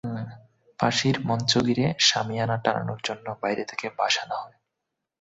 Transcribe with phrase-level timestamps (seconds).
[0.79, 4.57] ফাঁসির মঞ্চ ঘিরে শামিয়ানা টানানোর জন্য বাইরে থেকে বাঁশ আনা হয়।